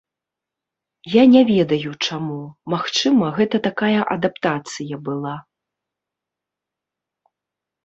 [1.15, 2.37] Я не ведаю чаму,
[2.75, 5.37] магчыма, гэта такая адаптацыя была.